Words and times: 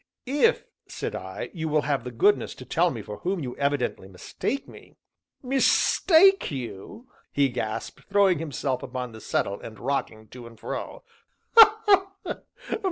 "If," 0.25 0.65
said 0.87 1.13
I, 1.13 1.51
"you 1.53 1.69
will 1.69 1.83
have 1.83 2.03
the 2.03 2.09
goodness 2.09 2.55
to 2.55 2.65
tell 2.65 2.89
me 2.89 3.03
for 3.03 3.17
whom 3.19 3.41
you 3.43 3.55
evidently 3.57 4.07
mistake 4.07 4.67
me" 4.67 4.97
"Mistake 5.53 6.49
you!" 6.49 7.07
he 7.31 7.49
gasped, 7.49 8.05
throwing 8.05 8.39
himself 8.39 8.81
upon 8.81 9.11
the 9.11 9.21
settle 9.21 9.61
and 9.61 9.77
rocking 9.79 10.27
to 10.29 10.47
and 10.47 10.59
fro, 10.59 11.03
"ha! 11.55 12.09
ha! 12.25 12.39